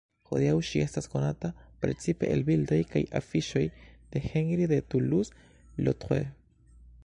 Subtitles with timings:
[0.27, 1.51] Hodiaŭ ŝi estas konata
[1.83, 3.63] precipe el bildoj kaj afiŝoj
[4.15, 6.33] de Henri de Toulouse-Lautrec.